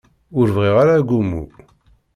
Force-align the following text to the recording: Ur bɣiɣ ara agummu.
Ur 0.39 0.47
bɣiɣ 0.55 0.75
ara 0.81 0.93
agummu. 0.99 1.43